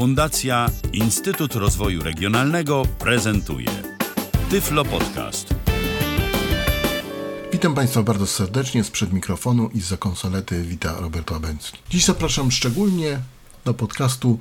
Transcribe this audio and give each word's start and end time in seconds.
Fundacja 0.00 0.70
Instytut 0.92 1.54
Rozwoju 1.54 2.02
Regionalnego 2.02 2.82
prezentuje 2.98 3.68
Tyflo 4.50 4.84
Podcast. 4.84 5.54
Witam 7.52 7.74
Państwa 7.74 8.02
bardzo 8.02 8.26
serdecznie 8.26 8.84
sprzed 8.84 9.12
mikrofonu 9.12 9.70
i 9.74 9.80
za 9.80 9.96
konsolety 9.96 10.62
wita 10.62 11.00
Robert 11.00 11.30
Łabęcki. 11.30 11.78
Dziś 11.90 12.04
zapraszam 12.04 12.50
szczególnie 12.50 13.18
do 13.64 13.74
podcastu 13.74 14.38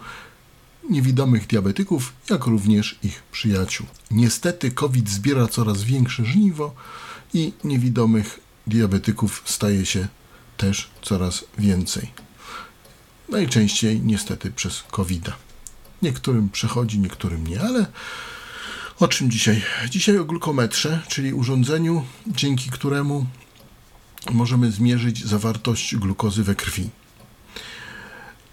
niewidomych 0.90 1.48
diabetyków, 1.48 2.14
jak 2.30 2.46
również 2.46 3.00
ich 3.04 3.24
przyjaciół. 3.32 3.88
Niestety 4.12 4.72
COVID 4.72 5.10
zbiera 5.10 5.48
coraz 5.48 5.84
większe 5.84 6.26
żniwo 6.26 6.76
i 7.34 7.54
niewidomych 7.64 8.40
diabetyków 8.68 9.44
staje 9.46 9.86
się 9.86 10.08
też 10.58 10.90
coraz 11.02 11.46
więcej. 11.58 12.12
Najczęściej 13.30 14.02
niestety 14.02 14.52
przez 14.52 14.84
covid 14.92 15.24
-a. 15.24 15.49
Niektórym 16.02 16.50
przechodzi, 16.50 17.00
niektórym 17.00 17.48
nie, 17.48 17.62
ale 17.62 17.86
o 19.00 19.08
czym 19.08 19.32
dzisiaj? 19.32 19.62
Dzisiaj 19.90 20.18
o 20.18 20.26
glukometrze, 20.26 21.02
czyli 21.08 21.34
urządzeniu, 21.34 22.06
dzięki 22.28 22.70
któremu 22.70 23.26
możemy 24.32 24.72
zmierzyć 24.72 25.26
zawartość 25.26 25.96
glukozy 25.96 26.44
we 26.44 26.56
krwi. 26.56 26.90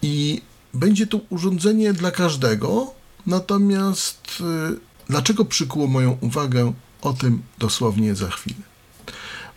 I 0.03 0.43
będzie 0.75 1.07
to 1.07 1.21
urządzenie 1.31 1.93
dla 1.93 2.11
każdego, 2.11 2.95
natomiast 3.27 4.43
y, 4.75 4.81
dlaczego 5.09 5.45
przykuło 5.45 5.87
moją 5.87 6.19
uwagę, 6.21 6.73
o 7.03 7.13
tym 7.13 7.43
dosłownie 7.59 8.15
za 8.15 8.31
chwilę. 8.31 8.63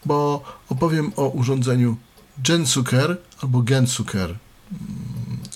Bo 0.06 0.44
opowiem 0.70 1.12
o 1.16 1.28
urządzeniu 1.28 1.98
Gensuker 2.38 3.18
albo 3.42 3.62
Gensuker. 3.62 4.36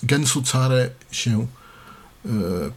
Gensucare 0.02 0.90
się 1.10 1.46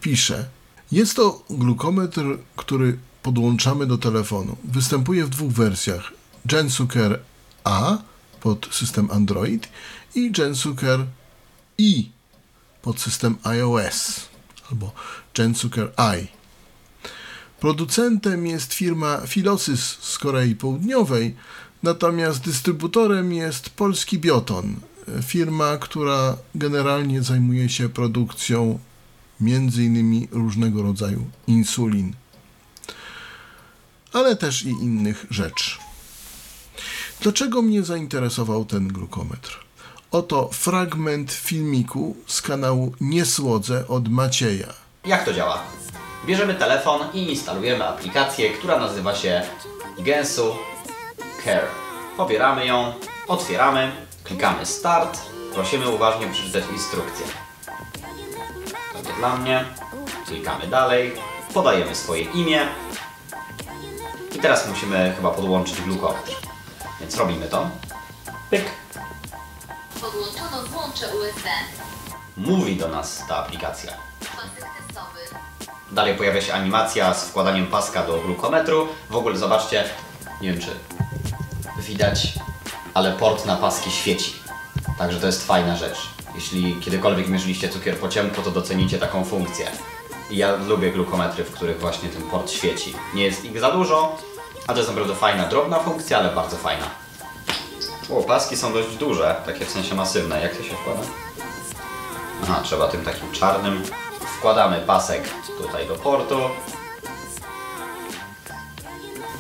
pisze. 0.02 0.46
Jest 0.92 1.16
to 1.16 1.44
glukometr, 1.50 2.22
który 2.56 2.98
podłączamy 3.24 3.86
do 3.86 3.98
telefonu. 3.98 4.58
Występuje 4.64 5.26
w 5.26 5.30
dwóch 5.30 5.52
wersjach. 5.52 6.12
Gensuker 6.46 7.20
A 7.64 7.98
pod 8.40 8.68
system 8.72 9.12
Android 9.12 9.70
i 10.16 10.32
Gensuker 10.32 11.06
I 11.78 12.10
pod 12.82 13.00
system 13.00 13.36
iOS 13.44 14.28
albo 14.72 14.92
Gensuker 15.34 15.92
i. 15.98 16.28
Producentem 17.60 18.48
jest 18.48 18.74
firma 18.74 19.22
Filosys 19.28 19.98
z 20.02 20.18
Korei 20.18 20.56
Południowej, 20.56 21.36
natomiast 21.84 22.42
dystrybutorem 22.42 23.34
jest 23.34 23.70
polski 23.70 24.20
Bioton, 24.20 24.76
firma, 25.24 25.78
która 25.78 26.38
generalnie 26.56 27.24
zajmuje 27.24 27.70
się 27.70 27.90
produkcją 27.90 28.80
innymi 29.40 30.28
różnego 30.32 30.82
rodzaju 30.82 31.26
insulin, 31.48 32.14
ale 34.14 34.36
też 34.36 34.64
i 34.64 34.70
innych 34.70 35.26
rzeczy. 35.30 35.78
Dlaczego 37.22 37.62
mnie 37.62 37.84
zainteresował 37.84 38.66
ten 38.66 38.88
glukometr? 38.88 39.60
Oto 40.12 40.50
fragment 40.52 41.32
filmiku 41.32 42.16
z 42.28 42.42
kanału 42.42 42.94
Niesłodze 43.02 43.88
od 43.88 44.10
Macieja. 44.10 44.74
Jak 45.06 45.26
to 45.26 45.34
działa? 45.34 45.64
Bierzemy 46.26 46.56
telefon 46.56 47.02
i 47.14 47.30
instalujemy 47.30 47.88
aplikację, 47.88 48.50
która 48.50 48.80
nazywa 48.80 49.16
się 49.16 49.42
Gensu 50.00 50.56
Care. 51.44 51.68
Pobieramy 52.18 52.66
ją, 52.66 52.94
otwieramy, 53.28 53.92
klikamy 54.24 54.66
Start, 54.66 55.20
prosimy 55.54 55.90
uważnie 55.90 56.28
przeczytać 56.28 56.64
instrukcję. 56.74 57.26
Dla 59.18 59.38
mnie. 59.38 59.66
Klikamy 60.26 60.68
dalej, 60.68 61.16
podajemy 61.54 61.96
swoje 61.96 62.22
imię 62.22 62.68
i 64.36 64.40
teraz 64.40 64.68
musimy 64.68 65.14
chyba 65.16 65.32
podłączyć 65.32 65.82
glukometr. 65.82 66.32
Więc 67.00 67.18
robimy 67.18 67.48
to. 67.48 67.70
Pyk. 68.50 68.66
Podłączono 70.02 70.66
złącze 70.66 71.08
USB. 71.16 71.50
Mówi 72.38 72.76
do 72.76 72.88
nas 72.88 73.24
ta 73.28 73.38
aplikacja. 73.38 73.94
Dalej 75.92 76.16
pojawia 76.16 76.42
się 76.42 76.54
animacja 76.54 77.14
z 77.14 77.26
wkładaniem 77.26 77.68
paska 77.68 78.04
do 78.04 78.20
glukometru. 78.20 78.88
W 79.10 79.16
ogóle 79.16 79.38
zobaczcie, 79.38 79.84
nie 80.42 80.54
wiem 80.54 80.62
czy 80.62 80.70
widać, 81.82 82.34
ale 82.94 83.12
port 83.12 83.46
na 83.46 83.56
paski 83.56 83.92
świeci. 83.92 84.34
Także 84.98 85.20
to 85.20 85.26
jest 85.28 85.48
fajna 85.48 85.76
rzecz. 85.76 86.17
Jeśli 86.38 86.76
kiedykolwiek 86.76 87.28
mierzyliście 87.28 87.70
cukier 87.70 87.98
po 87.98 88.10
ciemku, 88.10 88.42
to 88.42 88.52
docenicie 88.52 88.98
taką 89.00 89.26
funkcję. 89.26 89.72
I 90.30 90.38
ja 90.38 90.56
lubię 90.56 90.92
glukometry, 90.92 91.44
w 91.44 91.52
których 91.52 91.80
właśnie 91.80 92.10
ten 92.10 92.22
port 92.22 92.52
świeci. 92.52 92.94
Nie 93.14 93.24
jest 93.24 93.46
ich 93.46 93.60
za 93.60 93.72
dużo, 93.72 94.18
a 94.68 94.74
to 94.74 94.78
jest 94.80 94.90
naprawdę 94.90 95.16
fajna, 95.16 95.48
drobna 95.48 95.80
funkcja, 95.80 96.18
ale 96.18 96.30
bardzo 96.30 96.58
fajna. 96.58 96.90
O, 98.10 98.24
paski 98.24 98.58
są 98.58 98.74
dość 98.74 98.96
duże, 98.96 99.42
takie 99.46 99.66
w 99.66 99.70
sensie 99.70 99.96
masywne. 99.96 100.42
Jak 100.42 100.58
to 100.58 100.64
się 100.64 100.76
wkłada? 100.76 101.02
Aha, 102.44 102.62
trzeba 102.64 102.88
tym 102.88 103.06
takim 103.06 103.32
czarnym. 103.32 103.84
Wkładamy 104.38 104.80
pasek 104.80 105.30
tutaj 105.58 105.88
do 105.88 105.96
portu. 105.96 106.40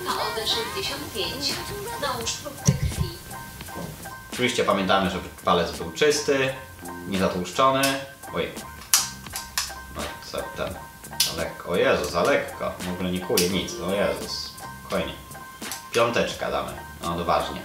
KOD 0.05 0.49
65. 0.49 1.53
Nałóż. 2.01 2.31
Oczywiście 4.37 4.63
pamiętamy, 4.63 5.09
żeby 5.09 5.29
palec 5.45 5.71
był 5.71 5.91
czysty, 5.91 6.53
nie 7.07 7.19
zatłuszczony. 7.19 7.81
Oj. 8.33 8.51
No 9.95 10.01
co 10.31 10.37
ten? 10.37 10.73
Za 11.19 11.37
lekko. 11.37 11.69
O 11.69 11.75
Jezu, 11.75 12.09
za 12.09 12.23
lekko. 12.23 12.71
W 12.79 12.93
ogóle 12.93 13.11
nie 13.11 13.19
kuje 13.19 13.49
nic. 13.49 13.73
O 13.81 13.91
Jezus. 13.93 14.53
Spokojnie. 14.79 15.13
Piąteczka 15.91 16.51
damy. 16.51 16.71
No 17.03 17.15
odważnie. 17.15 17.61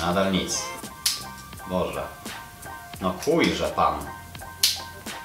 Nadal 0.00 0.32
nic. 0.32 0.62
Boże. 1.68 2.02
No 3.00 3.14
kujże 3.24 3.68
pan. 3.68 4.06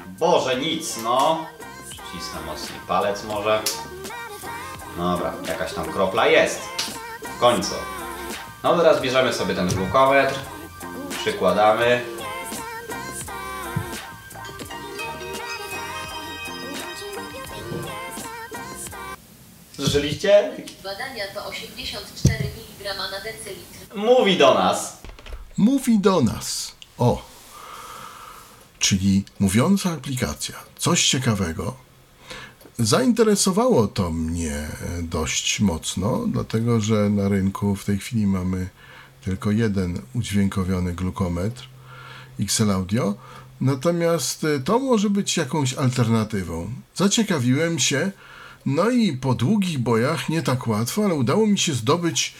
Boże, 0.07 0.55
nic, 0.55 0.97
no. 1.03 1.45
Przycisnę 1.89 2.41
mocniej 2.45 2.79
palec 2.87 3.23
może. 3.23 3.61
Dobra, 4.97 5.33
jakaś 5.47 5.73
tam 5.73 5.85
kropla 5.85 6.27
jest. 6.27 6.61
W 7.37 7.39
końcu. 7.39 7.75
No 8.63 8.77
teraz 8.77 9.01
bierzemy 9.01 9.33
sobie 9.33 9.55
ten 9.55 9.67
glukometr. 9.67 10.35
Przykładamy. 11.21 12.01
Słyszeliście? 19.75 20.51
Badania 20.83 21.23
to 21.33 21.45
84 21.45 22.43
mg 22.43 22.97
na 23.11 23.19
decylitr. 23.19 23.95
Mówi 23.95 24.37
do 24.37 24.53
nas. 24.53 24.97
Mówi 25.57 25.99
do 25.99 26.21
nas. 26.21 26.71
O, 26.97 27.21
czyli 28.79 29.25
mówiąca 29.39 29.91
aplikacja. 29.91 30.55
Coś 30.77 31.07
ciekawego. 31.07 31.75
Zainteresowało 32.79 33.87
to 33.87 34.11
mnie 34.11 34.67
dość 35.01 35.59
mocno, 35.59 36.25
dlatego 36.27 36.81
że 36.81 37.09
na 37.09 37.29
rynku 37.29 37.75
w 37.75 37.85
tej 37.85 37.97
chwili 37.97 38.27
mamy 38.27 38.69
tylko 39.21 39.51
jeden 39.51 40.01
udźwiękowiony 40.13 40.93
glukometr 40.93 41.69
XL 42.39 42.71
Audio. 42.71 43.15
Natomiast 43.61 44.45
to 44.65 44.79
może 44.79 45.09
być 45.09 45.37
jakąś 45.37 45.73
alternatywą. 45.73 46.71
Zaciekawiłem 46.95 47.79
się, 47.79 48.11
no 48.65 48.89
i 48.89 49.17
po 49.17 49.33
długich 49.33 49.79
bojach, 49.79 50.29
nie 50.29 50.41
tak 50.41 50.67
łatwo, 50.67 51.05
ale 51.05 51.13
udało 51.13 51.47
mi 51.47 51.57
się 51.57 51.73
zdobyć 51.73 52.33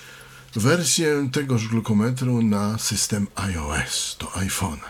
wersję 0.56 1.30
tegoż 1.32 1.68
glukometru 1.68 2.42
na 2.42 2.78
system 2.78 3.28
iOS, 3.36 4.18
do 4.20 4.26
iPhone'a. 4.26 4.90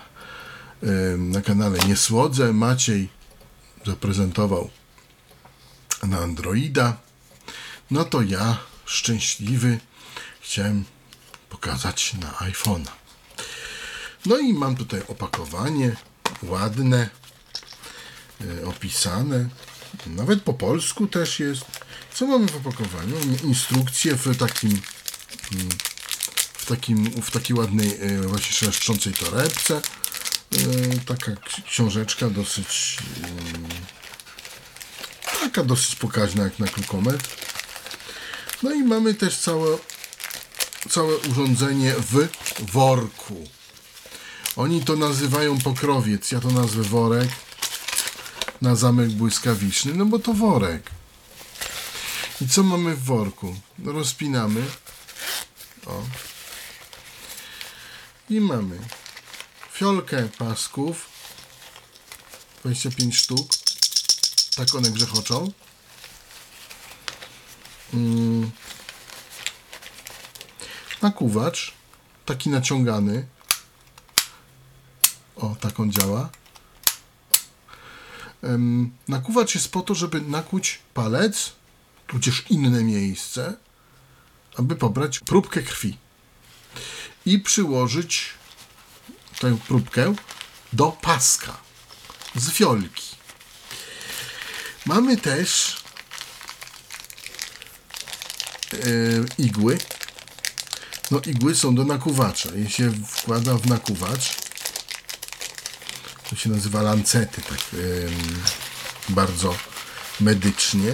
Ym, 0.84 1.32
Na 1.32 1.42
kanale 1.42 1.80
Niesłodze 1.88 2.54
Maciej 2.54 3.10
zaprezentował 3.86 4.70
na 6.04 6.20
Androida. 6.20 6.98
No 7.92 8.06
to 8.06 8.22
ja, 8.22 8.58
szczęśliwy, 8.86 9.80
chciałem 10.42 10.84
pokazać 11.50 12.14
na 12.14 12.32
iPhone'a. 12.32 12.92
No 14.26 14.38
i 14.38 14.54
mam 14.54 14.76
tutaj 14.76 15.02
opakowanie, 15.08 15.96
ładne, 16.44 17.10
e, 18.42 18.66
opisane. 18.66 19.50
Nawet 20.08 20.42
po 20.44 20.54
polsku 20.54 21.08
też 21.08 21.40
jest. 21.40 21.66
Co 22.14 22.28
mamy 22.28 22.48
w 22.48 22.56
opakowaniu? 22.56 23.20
Mamy 23.20 23.38
instrukcję 23.38 24.16
w 24.16 24.38
takim 24.38 24.82
mm, 25.52 25.70
w, 26.54 26.66
takim, 26.66 27.22
w 27.22 27.32
takiej 27.32 27.56
ładnej, 27.58 27.98
e, 28.02 28.22
właśnie 28.22 28.52
szeleszczącej 28.54 29.14
torebce. 29.14 29.76
E, 29.78 31.00
Taka 31.06 31.32
ksi- 31.32 31.64
książeczka 31.64 32.30
dosyć 32.30 32.98
mm, 33.18 33.70
taka 35.40 35.64
dosyć 35.64 35.96
pokaźna 35.96 36.44
jak 36.44 36.60
na 36.60 36.66
glukometr. 36.66 37.30
No 38.64 38.74
i 38.74 38.84
mamy 38.84 39.14
też 39.14 39.38
całe, 39.38 39.78
całe 40.90 41.18
urządzenie 41.18 41.94
w 41.94 42.28
worku. 42.72 43.48
Oni 44.56 44.86
to 44.86 44.96
nazywają 44.96 45.58
pokrowiec, 45.58 46.32
ja 46.32 46.40
to 46.40 46.50
nazwę 46.50 46.84
worek. 46.84 47.30
na 48.62 48.76
zamek 48.76 49.10
błyskawiczny, 49.10 49.94
no 49.94 50.06
bo 50.06 50.20
to 50.20 50.34
worek. 50.34 50.90
I 52.42 52.48
co 52.48 52.64
mamy 52.64 52.96
w 52.96 53.04
worku? 53.04 53.56
Rozpinamy. 53.86 54.66
O. 55.86 56.04
I 58.30 58.40
mamy 58.42 58.80
fiolkę 59.74 60.30
pasków. 60.38 61.10
25 62.64 63.18
sztuk. 63.18 63.59
Tak 64.60 64.76
one 64.76 64.92
grzechoczą. 64.92 65.52
Mm. 67.94 68.52
Nakuwacz. 71.02 71.74
Taki 72.26 72.50
naciągany. 72.50 73.28
O, 75.36 75.56
tak 75.60 75.80
on 75.80 75.92
działa. 75.92 76.30
Nakuwacz 79.08 79.56
jest 79.56 79.72
po 79.72 79.82
to, 79.82 79.96
żeby 79.96 80.22
nakuć 80.22 80.80
palec, 80.94 81.52
tudzież 82.08 82.46
inne 82.50 82.84
miejsce, 82.84 83.58
aby 84.58 84.76
pobrać 84.76 85.20
próbkę 85.20 85.62
krwi 85.62 85.98
i 87.26 87.40
przyłożyć 87.40 88.34
tę 89.40 89.58
próbkę 89.68 90.16
do 90.74 90.92
paska 91.02 91.58
z 92.36 92.52
fiolki. 92.52 93.20
Mamy 94.90 95.18
też 95.18 95.78
e, 98.74 98.78
igły. 99.38 99.78
No 101.12 101.22
igły 101.26 101.56
są 101.56 101.76
do 101.76 101.86
nakuwacza. 101.86 102.50
Je 102.56 102.70
się 102.70 102.92
wkłada 103.08 103.58
w 103.58 103.66
nakuwacz. 103.66 104.36
To 106.30 106.36
się 106.36 106.50
nazywa 106.50 106.82
lancety, 106.82 107.42
tak 107.42 107.60
bardzo 109.10 109.56
medycznie. 110.20 110.94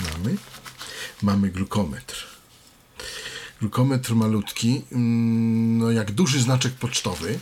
Mamy. 0.00 0.36
Mamy 1.22 1.48
glukometr. 1.48 2.26
Glukometr 3.60 4.14
malutki, 4.14 4.82
mm, 4.92 5.78
no 5.78 5.90
jak 5.90 6.10
duży 6.10 6.42
znaczek 6.42 6.72
pocztowy. 6.72 7.38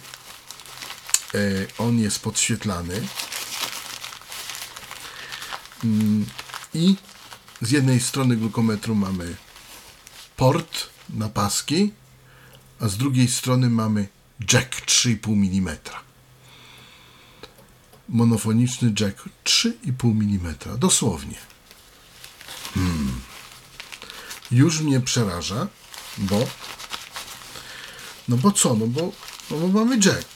E, 1.35 1.39
On 1.79 1.99
jest 1.99 2.19
podświetlany. 2.21 3.03
I 6.75 6.97
z 7.63 7.71
jednej 7.71 8.01
strony 8.01 8.37
glukometru 8.37 8.95
mamy 8.95 9.37
port 10.37 10.89
na 11.11 11.29
paski, 11.29 11.93
a 12.81 12.89
z 12.89 12.97
drugiej 12.97 13.29
strony 13.29 13.71
mamy 13.71 14.09
jack 14.53 14.87
3,5 14.87 15.33
mm. 15.33 15.77
Monofoniczny 18.09 18.93
jack 19.01 19.25
3,5 19.45 20.11
mm. 20.11 20.55
Dosłownie. 20.79 21.39
Hmm. 22.75 23.21
Już 24.51 24.81
mnie 24.81 25.01
przeraża, 25.01 25.67
bo 26.19 26.47
no 28.29 28.37
bo 28.37 28.53
co? 28.53 28.75
No 28.75 28.87
bo, 28.87 29.13
no 29.51 29.57
bo 29.57 29.69
mamy 29.69 29.99
jack. 30.05 30.29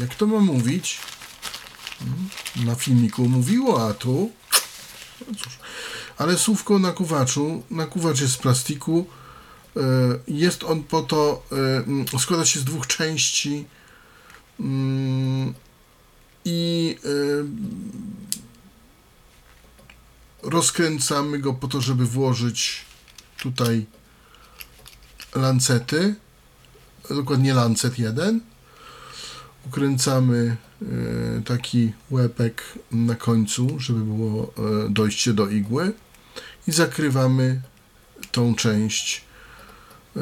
Jak 0.00 0.14
to 0.14 0.26
ma 0.26 0.38
mówić? 0.38 1.00
Na 2.56 2.74
filmiku 2.74 3.28
mówiło, 3.28 3.88
a 3.88 3.94
tu 3.94 4.30
no 5.28 5.34
cóż. 5.34 5.58
Ale 6.18 6.38
słówko 6.38 6.78
na 6.78 6.92
kuwaczu. 6.92 7.62
Nakuwacz 7.70 8.20
jest 8.20 8.32
z 8.32 8.36
plastiku. 8.36 9.06
E, 9.76 9.80
Jest 10.28 10.64
on 10.64 10.82
po 10.82 11.02
to, 11.02 11.42
e, 12.14 12.18
składa 12.18 12.44
się 12.44 12.60
z 12.60 12.64
dwóch 12.64 12.86
części 12.86 13.64
Mm, 14.60 15.54
i 16.44 16.98
e, 17.04 17.08
rozkręcamy 20.42 21.38
go 21.38 21.54
po 21.54 21.68
to, 21.68 21.80
żeby 21.80 22.06
włożyć 22.06 22.84
tutaj 23.42 23.86
lancety, 25.34 26.14
dokładnie 27.10 27.54
lancet 27.54 27.98
jeden. 27.98 28.40
Ukręcamy 29.66 30.56
e, 30.82 30.86
taki 31.44 31.92
łepek 32.10 32.62
na 32.92 33.14
końcu, 33.14 33.80
żeby 33.80 34.00
było 34.00 34.52
e, 34.86 34.90
dojście 34.90 35.32
do 35.32 35.48
igły 35.48 35.92
i 36.68 36.72
zakrywamy 36.72 37.60
tą 38.32 38.54
część. 38.54 39.24
e, 40.16 40.20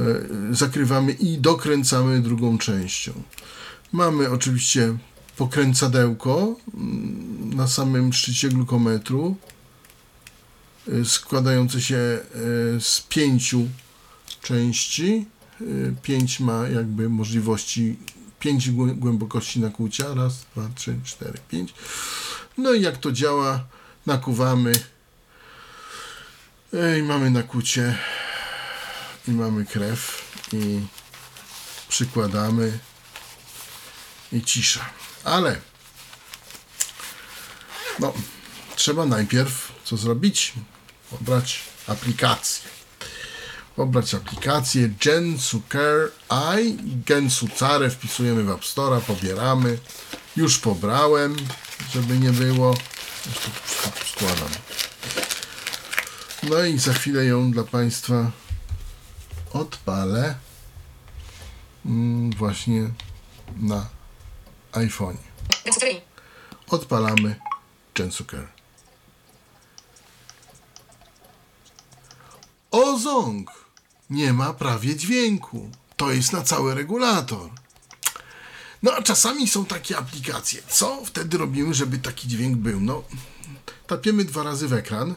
Zakrywamy 0.54 1.12
i 1.12 1.38
dokręcamy 1.38 2.20
drugą 2.20 2.58
częścią. 2.58 3.12
Mamy 3.92 4.30
oczywiście 4.30 4.96
pokręcadełko 5.36 6.56
mm, 6.74 7.54
na 7.54 7.68
samym 7.68 8.12
szczycie 8.12 8.48
glukometru 8.48 9.36
składające 11.04 11.80
się 11.80 12.18
z 12.80 13.00
pięciu 13.08 13.68
części. 14.42 15.26
Pięć 16.02 16.40
ma 16.40 16.68
jakby 16.68 17.08
możliwości, 17.08 17.96
pięć 18.40 18.70
głę- 18.70 18.94
głębokości 18.94 19.60
nakłucia. 19.60 20.14
Raz, 20.14 20.34
dwa, 20.54 20.68
trzy, 20.74 21.00
cztery, 21.04 21.38
pięć. 21.48 21.74
No 22.58 22.72
i 22.72 22.82
jak 22.82 22.96
to 22.98 23.12
działa, 23.12 23.64
nakuwamy 24.06 24.72
i 26.98 27.02
mamy 27.02 27.30
nakłucie 27.30 27.98
i 29.28 29.30
mamy 29.30 29.66
krew 29.66 30.22
i 30.52 30.80
przykładamy 31.88 32.78
i 34.32 34.42
cisza. 34.42 34.90
Ale 35.24 35.60
no, 37.98 38.12
trzeba 38.76 39.06
najpierw 39.06 39.72
co 39.84 39.96
zrobić? 39.96 40.52
Pobrać 41.10 41.60
aplikację. 41.86 42.79
Pobrać 43.76 44.14
aplikację 44.14 44.88
Gensu 45.04 45.62
Care 45.72 46.10
I. 46.58 46.76
Gensu 47.06 47.48
Care 47.48 47.90
wpisujemy 47.90 48.44
w 48.44 48.50
App 48.50 48.60
Store'a, 48.60 49.00
pobieramy. 49.00 49.78
Już 50.36 50.58
pobrałem, 50.58 51.36
żeby 51.92 52.18
nie 52.18 52.30
było. 52.30 52.74
Składam. 54.12 54.48
No 56.42 56.64
i 56.64 56.78
za 56.78 56.92
chwilę 56.92 57.24
ją 57.24 57.50
dla 57.50 57.64
Państwa 57.64 58.30
odpalę 59.52 60.34
mm, 61.86 62.30
właśnie 62.30 62.90
na 63.56 63.86
iPhone. 64.72 65.16
Odpalamy 66.68 67.40
Gensuker. 67.94 68.48
Ozong! 72.70 73.59
Nie 74.10 74.32
ma 74.32 74.52
prawie 74.52 74.96
dźwięku. 74.96 75.70
To 75.96 76.12
jest 76.12 76.32
na 76.32 76.42
cały 76.42 76.74
regulator. 76.74 77.50
No 78.82 78.92
a 78.92 79.02
czasami 79.02 79.48
są 79.48 79.64
takie 79.64 79.98
aplikacje. 79.98 80.62
Co 80.68 81.02
wtedy 81.04 81.38
robimy, 81.38 81.74
żeby 81.74 81.98
taki 81.98 82.28
dźwięk 82.28 82.56
był? 82.56 82.80
No, 82.80 83.02
tapiemy 83.86 84.24
dwa 84.24 84.42
razy 84.42 84.68
w 84.68 84.72
ekran, 84.72 85.14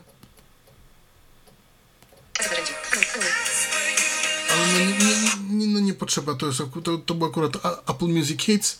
ale 4.49 4.67
no 4.73 4.79
nie, 4.79 4.85
nie, 4.85 5.65
nie, 5.65 5.67
no 5.73 5.79
nie 5.79 5.93
potrzeba. 5.93 6.35
To, 6.35 6.45
jest, 6.47 6.59
to, 6.83 6.97
to 6.97 7.13
był 7.13 7.27
akurat 7.27 7.53
Apple 7.89 8.05
Music 8.07 8.41
Hits. 8.41 8.79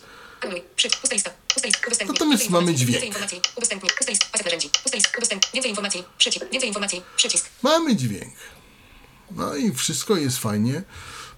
Natomiast 2.12 2.50
mamy 2.50 2.74
dźwięk. 2.74 3.14
Mamy 7.62 7.96
dźwięk. 7.96 8.34
No 9.30 9.56
i 9.56 9.72
wszystko 9.72 10.16
jest 10.16 10.38
fajnie. 10.38 10.82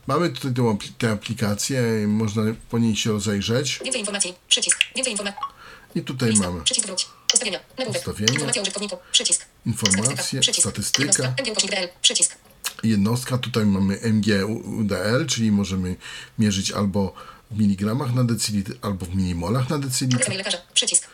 Mamy 0.06 0.30
tutaj 0.30 0.52
tę, 0.54 0.62
apli- 0.62 0.92
tę 0.98 1.10
aplikację, 1.10 1.82
można 2.08 2.42
po 2.70 2.78
niej 2.78 2.96
się 2.96 3.12
rozejrzeć. 3.12 3.80
Więcej 3.84 4.00
informacji. 4.00 4.34
Przycisk. 4.48 4.78
Więcej 4.96 5.12
informacji. 5.12 5.40
I 5.94 6.02
tutaj 6.02 6.30
Lista. 6.30 6.50
mamy 6.50 6.64
Przycisk 6.64 6.86
wróć. 6.86 7.06
Ustawienia. 7.34 7.60
Nagłówek. 7.78 8.02
Ustawienia. 8.02 8.32
Informacja 8.32 8.62
użytkowniku. 8.62 8.96
Przycisk. 9.12 9.44
Informacje, 9.66 10.40
statystyka. 10.52 11.22
DL. 11.68 11.88
Przycisk. 12.02 12.34
jednostka. 12.82 13.38
Tutaj 13.38 13.66
mamy 13.66 14.00
MGUDL, 14.12 15.26
czyli 15.28 15.52
możemy 15.52 15.96
mierzyć 16.38 16.70
albo 16.72 17.14
w 17.50 17.58
miligramach 17.58 18.14
na 18.14 18.24
decilitr, 18.24 18.72
albo 18.82 19.06
w 19.06 19.14
milimolach 19.16 19.70
na 19.70 19.76
Adres 19.76 19.92
decilitr. 19.92 20.28
mail 20.28 20.38
lekarza. 20.38 20.58
Przycisk. 20.74 21.04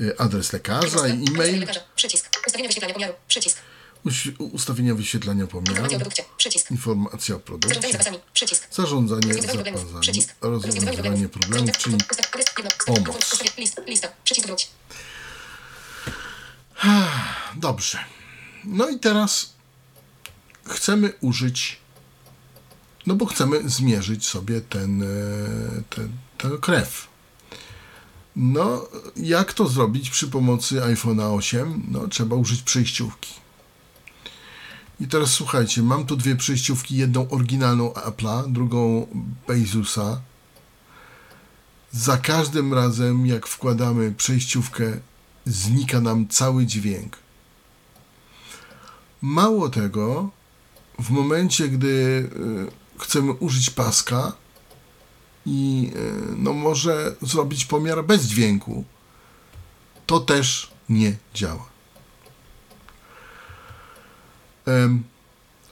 Y, 0.00 0.18
Adres 0.18 0.52
lekarza 0.52 1.08
i 1.08 1.10
Adres 1.12 1.30
mail 1.30 1.62
e-mail. 1.62 1.78
Przycisk. 1.96 2.30
Ustawienia 2.46 2.68
wyświetlania 2.68 2.94
pomiaru. 2.94 3.14
Przycisk. 3.28 3.58
Ustawienia 4.38 4.94
wyświetlania 4.94 5.44
Informacja 5.44 5.44
o 5.44 5.46
pomiaru. 5.46 5.88
Informacja 6.70 7.36
o 7.36 7.38
produkcie. 7.38 7.80
Zarządzanie. 8.72 9.34
Przycisk. 10.00 10.34
Rozwiązywanie 10.40 11.28
problemów, 11.28 11.78
czyli 11.78 11.98
pomoc. 12.86 13.36
Dobrze. 17.56 17.98
No 18.64 18.88
i 18.88 18.98
teraz 18.98 19.52
chcemy 20.64 21.12
użyć 21.20 21.82
no 23.06 23.14
bo 23.14 23.26
chcemy 23.26 23.68
zmierzyć 23.68 24.28
sobie 24.28 24.60
ten, 24.60 25.02
e, 25.02 25.06
ten, 25.90 26.12
tę 26.38 26.50
krew. 26.60 27.08
No, 28.36 28.88
jak 29.16 29.52
to 29.52 29.68
zrobić 29.68 30.10
przy 30.10 30.28
pomocy 30.28 30.74
iPhone'a 30.74 31.36
8? 31.36 31.86
No, 31.88 32.08
trzeba 32.08 32.36
użyć 32.36 32.62
przejściówki. 32.62 33.41
I 35.02 35.06
teraz 35.08 35.30
słuchajcie, 35.30 35.82
mam 35.82 36.06
tu 36.06 36.16
dwie 36.16 36.36
przejściówki, 36.36 36.96
jedną 36.96 37.28
oryginalną 37.30 37.92
Apple'a, 37.92 38.52
drugą 38.52 39.06
Bezusa. 39.48 40.20
Za 41.92 42.16
każdym 42.16 42.74
razem, 42.74 43.26
jak 43.26 43.46
wkładamy 43.46 44.12
przejściówkę, 44.12 45.00
znika 45.44 46.00
nam 46.00 46.28
cały 46.28 46.66
dźwięk. 46.66 47.16
Mało 49.22 49.68
tego, 49.68 50.30
w 50.98 51.10
momencie, 51.10 51.68
gdy 51.68 51.88
y, 51.88 53.00
chcemy 53.00 53.32
użyć 53.32 53.70
paska 53.70 54.32
i 55.46 55.90
y, 55.96 56.34
no 56.36 56.52
może 56.52 57.16
zrobić 57.22 57.64
pomiar 57.64 58.04
bez 58.04 58.22
dźwięku, 58.22 58.84
to 60.06 60.20
też 60.20 60.72
nie 60.88 61.16
działa. 61.34 61.71
Em, 64.66 65.02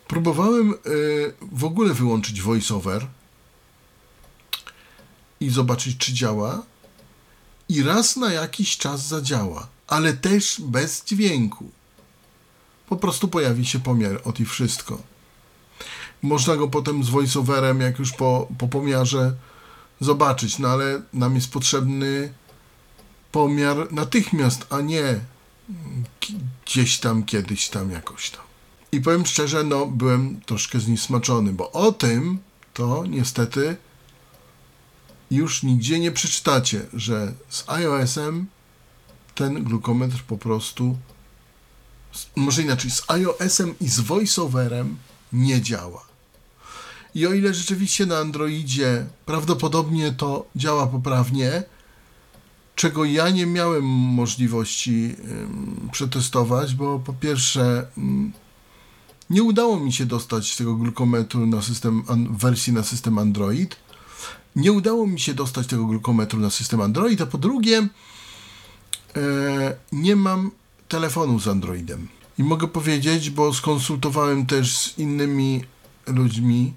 próbowałem 0.09 0.73
y, 0.73 1.35
w 1.53 1.65
ogóle 1.65 1.95
wyłączyć 1.95 2.43
voiceover 2.43 3.07
i 5.41 5.51
zobaczyć, 5.51 5.97
czy 5.97 6.13
działa. 6.13 6.63
I 7.69 7.83
raz 7.83 8.17
na 8.17 8.33
jakiś 8.33 8.77
czas 8.77 9.07
zadziała, 9.07 9.69
ale 9.87 10.13
też 10.13 10.61
bez 10.61 11.05
dźwięku. 11.05 11.71
Po 12.89 12.97
prostu 12.97 13.29
pojawi 13.29 13.67
się 13.67 13.81
pomiar, 13.81 14.21
od 14.25 14.41
i 14.41 14.45
wszystko. 14.45 15.03
Można 16.23 16.57
go 16.57 16.69
potem 16.69 17.05
z 17.05 17.09
voiceoverem, 17.09 17.81
jak 17.81 17.99
już 17.99 18.13
po, 18.13 18.49
po 18.59 18.69
pomiarze, 18.69 19.35
zobaczyć, 20.01 20.59
no 20.59 20.69
ale 20.69 21.03
nam 21.13 21.35
jest 21.35 21.51
potrzebny 21.53 22.33
pomiar 23.33 23.93
natychmiast, 23.93 24.67
a 24.71 24.81
nie 24.81 25.21
gdzieś 26.67 26.99
tam, 26.99 27.25
kiedyś 27.25 27.69
tam, 27.69 27.91
jakoś 27.91 28.31
tam. 28.31 28.50
I 28.93 29.01
powiem 29.01 29.27
szczerze, 29.27 29.65
no 29.65 29.87
byłem 29.87 30.41
troszkę 30.41 30.81
zniesmaczony, 30.81 31.53
bo 31.53 31.73
o 31.73 31.93
tym 31.93 32.39
to 32.75 33.05
niestety 33.07 33.77
już 35.31 35.63
nigdzie 35.63 35.99
nie 35.99 36.13
przeczytacie, 36.13 36.87
że 36.93 37.33
z 37.49 37.69
iOS-em 37.69 38.47
ten 39.35 39.65
glukometr 39.65 40.23
po 40.23 40.39
prostu, 40.39 40.97
może 42.37 42.63
inaczej, 42.63 42.91
z 42.91 43.03
iOS-em 43.09 43.75
i 43.81 43.89
z 43.89 44.01
VoiceOverem 44.01 44.97
nie 45.33 45.61
działa. 45.61 46.05
I 47.15 47.27
o 47.27 47.33
ile 47.33 47.55
rzeczywiście 47.55 48.07
na 48.07 48.19
Androidzie 48.19 49.07
prawdopodobnie 49.27 50.13
to 50.13 50.47
działa 50.57 50.87
poprawnie, 50.87 51.63
czego 52.75 53.05
ja 53.05 53.31
nie 53.31 53.47
miałem 53.47 53.85
możliwości 53.85 55.17
ym, 55.31 55.89
przetestować, 55.93 56.75
bo 56.75 56.99
po 56.99 57.13
pierwsze 57.13 57.87
ym, 57.99 58.33
nie 59.31 59.43
udało 59.43 59.81
mi 59.81 59.93
się 59.93 60.07
dostać 60.07 60.57
tego 60.57 60.75
glukometru 60.75 61.47
na 61.47 61.63
system, 61.63 62.03
an, 62.09 62.37
wersji 62.37 62.73
na 62.73 62.83
system 62.83 63.19
Android. 63.19 63.77
Nie 64.57 64.73
udało 64.73 65.07
mi 65.07 65.21
się 65.21 65.35
dostać 65.35 65.67
tego 65.67 65.87
glukometru 65.87 66.41
na 66.41 66.51
system 66.51 66.81
Android, 66.81 67.21
a 67.21 67.27
po 67.27 67.39
drugie 67.39 67.89
e, 69.17 69.77
nie 69.93 70.17
mam 70.17 70.51
telefonu 70.89 71.41
z 71.41 71.49
Androidem. 71.49 72.09
I 72.39 72.45
mogę 72.45 72.69
powiedzieć, 72.69 73.31
bo 73.31 73.55
skonsultowałem 73.55 74.47
też 74.47 74.79
z 74.79 74.99
innymi 74.99 75.65
ludźmi, 76.07 76.75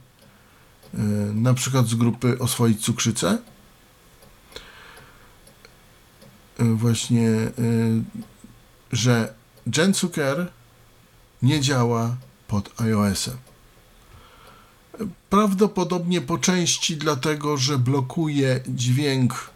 e, 0.93 0.97
na 1.33 1.53
przykład 1.53 1.87
z 1.87 1.95
grupy 1.95 2.39
Oswoić 2.39 2.81
Cukrzycę, 2.85 3.37
e, 6.57 6.63
właśnie, 6.63 7.29
e, 7.29 7.51
że 8.91 9.33
Gen 9.67 9.93
Zucker 9.93 10.51
nie 11.41 11.61
działa 11.61 12.15
pod 12.47 12.81
iOS-em. 12.81 13.37
Prawdopodobnie 15.29 16.21
po 16.21 16.37
części 16.37 16.97
dlatego, 16.97 17.57
że 17.57 17.77
blokuje 17.77 18.59
dźwięk 18.67 19.49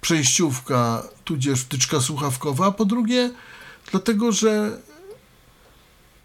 przejściówka, 0.00 1.02
tudzież 1.24 1.60
wtyczka 1.60 2.00
słuchawkowa, 2.00 2.66
a 2.66 2.70
po 2.70 2.84
drugie 2.84 3.30
dlatego, 3.90 4.32
że 4.32 4.78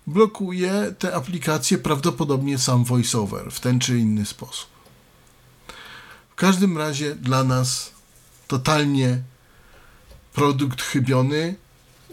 blokuje 0.07 0.93
te 0.99 1.15
aplikacje 1.15 1.77
prawdopodobnie 1.77 2.57
sam 2.57 2.83
VoiceOver 2.83 3.51
w 3.51 3.59
ten 3.59 3.79
czy 3.79 3.99
inny 3.99 4.25
sposób. 4.25 4.69
W 6.29 6.35
każdym 6.35 6.77
razie 6.77 7.15
dla 7.15 7.43
nas 7.43 7.91
totalnie 8.47 9.21
produkt 10.33 10.81
chybiony, 10.81 11.55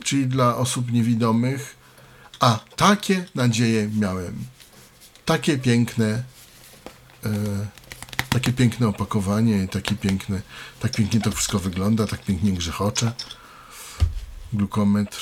czyli 0.04 0.26
dla 0.26 0.56
osób 0.56 0.92
niewidomych, 0.92 1.76
a 2.40 2.58
takie 2.76 3.26
nadzieje 3.34 3.90
miałem. 4.00 4.44
Takie 5.24 5.58
piękne, 5.58 6.24
e, 7.24 7.30
takie 8.30 8.52
piękne 8.52 8.88
opakowanie, 8.88 9.68
takie 9.68 9.94
piękne, 9.94 10.42
tak 10.80 10.92
pięknie 10.92 11.20
to 11.20 11.30
wszystko 11.30 11.58
wygląda, 11.58 12.06
tak 12.06 12.24
pięknie 12.24 12.52
grzechocze. 12.52 13.12
Glukometr 14.52 15.18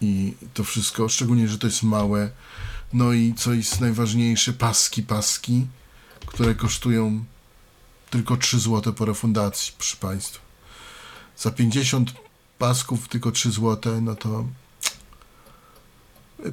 i 0.00 0.34
to 0.54 0.64
wszystko, 0.64 1.08
szczególnie, 1.08 1.48
że 1.48 1.58
to 1.58 1.66
jest 1.66 1.82
małe. 1.82 2.30
No 2.92 3.12
i 3.12 3.34
co 3.34 3.52
jest 3.52 3.80
najważniejsze, 3.80 4.52
paski, 4.52 5.02
paski, 5.02 5.66
które 6.26 6.54
kosztują 6.54 7.24
tylko 8.10 8.36
3 8.36 8.58
zł 8.58 8.92
po 8.92 9.04
refundacji, 9.04 9.72
proszę 9.78 9.96
Państwa. 9.96 10.40
Za 11.36 11.50
50 11.50 12.14
pasków 12.58 13.08
tylko 13.08 13.32
3 13.32 13.50
zł, 13.50 14.00
no 14.00 14.14
to 14.14 14.44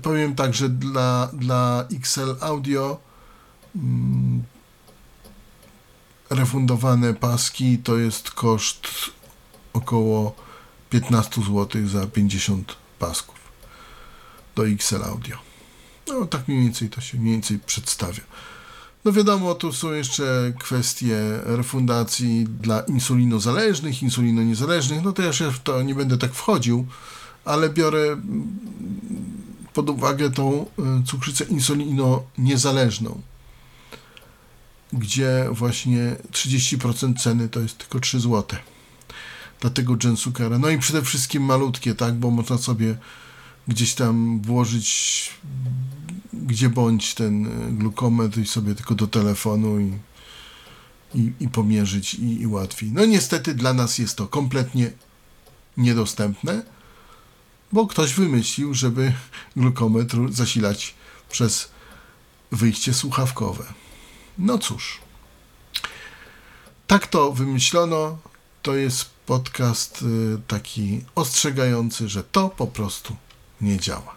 powiem 0.01 0.35
tak, 0.35 0.53
że 0.53 0.69
dla, 0.69 1.29
dla 1.33 1.87
XL 1.91 2.35
Audio 2.39 2.99
mm, 3.75 4.43
refundowane 6.29 7.13
paski 7.13 7.77
to 7.77 7.97
jest 7.97 8.31
koszt 8.31 8.87
około 9.73 10.35
15 10.89 11.41
zł 11.41 11.87
za 11.87 12.07
50 12.07 12.75
pasków 12.99 13.35
do 14.55 14.67
XL 14.67 15.03
Audio. 15.03 15.37
No 16.07 16.25
tak 16.25 16.47
mniej 16.47 16.63
więcej 16.63 16.89
to 16.89 17.01
się 17.01 17.17
mniej 17.17 17.33
więcej 17.33 17.59
przedstawia. 17.59 18.21
No 19.05 19.11
wiadomo, 19.11 19.55
tu 19.55 19.73
są 19.73 19.91
jeszcze 19.91 20.53
kwestie 20.59 21.17
refundacji 21.43 22.45
dla 22.61 22.79
insulinozależnych, 22.81 24.03
insulinoniezależnych. 24.03 25.03
No 25.03 25.11
to 25.11 25.21
ja 25.21 25.33
się 25.33 25.51
w 25.51 25.59
to 25.59 25.81
nie 25.81 25.95
będę 25.95 26.17
tak 26.17 26.33
wchodził, 26.33 26.87
ale 27.45 27.69
biorę 27.69 28.21
pod 29.79 29.89
uwagę 29.89 30.29
tą 30.29 30.65
y, 31.01 31.03
cukrzycę 31.05 31.45
insulino-niezależną, 31.45 33.21
gdzie 34.93 35.45
właśnie 35.51 36.15
30% 36.31 37.19
ceny 37.19 37.49
to 37.49 37.59
jest 37.59 37.77
tylko 37.77 37.99
3 37.99 38.19
zł. 38.19 38.59
Dlatego 39.61 39.95
Gen 39.95 40.17
Sukera. 40.17 40.59
No 40.59 40.69
i 40.69 40.77
przede 40.77 41.01
wszystkim 41.01 41.43
malutkie, 41.43 41.95
tak, 41.95 42.13
bo 42.13 42.31
można 42.31 42.57
sobie 42.57 42.97
gdzieś 43.67 43.93
tam 43.93 44.41
włożyć 44.41 45.29
gdzie 46.33 46.69
bądź 46.69 47.13
ten 47.13 47.45
y, 47.45 47.71
glukometr 47.71 48.39
i 48.39 48.47
sobie 48.47 48.75
tylko 48.75 48.95
do 48.95 49.07
telefonu 49.07 49.79
i, 49.79 49.91
i, 51.15 51.33
i 51.39 51.49
pomierzyć 51.49 52.13
i, 52.13 52.41
i 52.41 52.47
łatwiej. 52.47 52.91
No 52.91 53.05
niestety 53.05 53.53
dla 53.53 53.73
nas 53.73 53.97
jest 53.97 54.15
to 54.15 54.27
kompletnie 54.27 54.91
niedostępne, 55.77 56.63
bo 57.71 57.87
ktoś 57.87 58.13
wymyślił, 58.13 58.73
żeby 58.73 59.13
glukometr 59.55 60.17
zasilać 60.31 60.93
przez 61.29 61.69
wyjście 62.51 62.93
słuchawkowe. 62.93 63.63
No 64.37 64.57
cóż, 64.57 64.99
tak 66.87 67.07
to 67.07 67.31
wymyślono. 67.31 68.17
To 68.61 68.75
jest 68.75 69.05
podcast 69.25 70.01
y, 70.01 70.05
taki 70.47 71.01
ostrzegający, 71.15 72.09
że 72.09 72.23
to 72.23 72.49
po 72.49 72.67
prostu 72.67 73.15
nie 73.61 73.79
działa. 73.79 74.15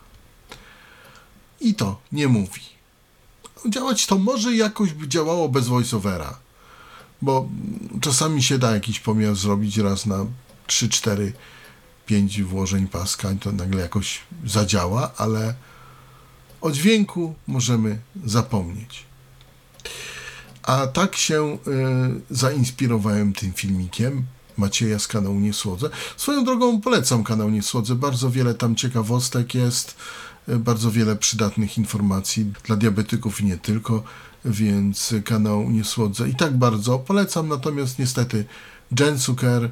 I 1.61 1.75
to 1.75 2.01
nie 2.13 2.29
mówi. 2.29 2.61
Działać 3.69 4.07
to 4.07 4.19
może 4.19 4.57
jakoś 4.57 4.93
by 4.93 5.09
działało 5.09 5.49
bez 5.49 5.69
voiceovera, 5.69 6.39
bo 7.23 7.49
czasami 8.01 8.43
się 8.43 8.59
da 8.59 8.75
jakiś 8.75 9.01
pomiar 9.01 9.35
zrobić 9.35 9.79
raz 9.79 10.07
na 10.07 10.27
3, 10.67 10.89
4, 12.07 12.07
5 12.07 12.43
włożeń 12.43 12.89
paska 12.89 13.29
to 13.41 13.53
nagle 13.53 13.83
jakoś 13.83 14.21
zadziała, 14.47 15.13
ale 15.17 15.55
o 16.61 16.71
dźwięku 16.71 17.35
możemy 17.47 17.99
zapomnieć. 18.25 19.05
A 20.63 20.87
tak 20.87 21.17
się 21.17 21.59
y, 22.31 22.37
zainspirowałem 22.37 23.33
tym 23.33 23.53
filmikiem 23.53 24.25
Macieja 24.57 24.99
z 24.99 25.07
kanału 25.09 25.41
Niesłodze. 25.41 25.91
Swoją 26.17 26.45
drogą 26.45 26.81
polecam 26.81 27.25
kanał 27.25 27.51
Niesłodze. 27.51 27.95
Bardzo 27.95 28.31
wiele 28.31 28.55
tam 28.55 28.77
ciekawostek 28.77 29.55
jest, 29.55 29.97
y, 30.49 30.59
bardzo 30.59 30.91
wiele 30.91 31.17
przydatnych 31.17 31.79
informacji 31.79 32.53
dla 32.65 32.77
diabetyków 32.77 33.41
i 33.41 33.45
nie 33.45 33.59
tylko. 33.59 34.03
więc 34.45 35.15
kanał 35.25 35.71
nie 35.71 35.85
słodzę 35.85 36.29
i 36.29 36.35
tak 36.35 36.57
bardzo 36.57 36.99
polecam, 36.99 37.49
natomiast 37.49 37.99
niestety 37.99 38.45
Jensuker 39.01 39.71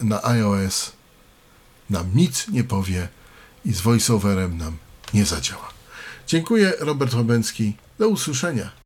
na 0.00 0.24
iOS 0.24 0.95
nam 1.90 2.10
nic 2.14 2.48
nie 2.48 2.64
powie 2.64 3.08
i 3.64 3.72
z 3.72 3.80
voiceoverem 3.80 4.58
nam 4.58 4.76
nie 5.14 5.24
zadziała. 5.24 5.68
Dziękuję, 6.26 6.72
Robert 6.80 7.14
Łabęcki. 7.14 7.76
Do 7.98 8.08
usłyszenia. 8.08 8.85